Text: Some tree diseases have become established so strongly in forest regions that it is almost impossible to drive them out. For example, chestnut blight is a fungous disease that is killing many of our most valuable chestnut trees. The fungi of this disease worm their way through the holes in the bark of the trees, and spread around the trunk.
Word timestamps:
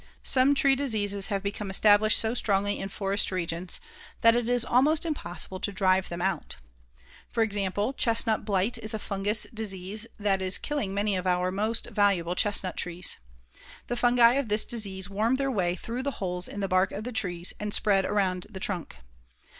Some 0.23 0.55
tree 0.55 0.75
diseases 0.75 1.27
have 1.27 1.43
become 1.43 1.69
established 1.69 2.17
so 2.17 2.33
strongly 2.33 2.79
in 2.79 2.89
forest 2.89 3.29
regions 3.31 3.79
that 4.21 4.35
it 4.35 4.49
is 4.49 4.65
almost 4.65 5.05
impossible 5.05 5.59
to 5.59 5.71
drive 5.71 6.09
them 6.09 6.23
out. 6.23 6.55
For 7.29 7.43
example, 7.43 7.93
chestnut 7.93 8.43
blight 8.43 8.79
is 8.79 8.95
a 8.95 8.97
fungous 8.97 9.43
disease 9.53 10.07
that 10.17 10.41
is 10.41 10.57
killing 10.57 10.91
many 10.95 11.15
of 11.15 11.27
our 11.27 11.51
most 11.51 11.85
valuable 11.91 12.33
chestnut 12.33 12.77
trees. 12.77 13.17
The 13.85 13.95
fungi 13.95 14.33
of 14.37 14.49
this 14.49 14.65
disease 14.65 15.07
worm 15.07 15.35
their 15.35 15.51
way 15.51 15.75
through 15.75 16.01
the 16.01 16.09
holes 16.17 16.47
in 16.47 16.61
the 16.61 16.67
bark 16.67 16.91
of 16.91 17.03
the 17.03 17.11
trees, 17.11 17.53
and 17.59 17.71
spread 17.71 18.03
around 18.03 18.47
the 18.49 18.59
trunk. 18.59 18.95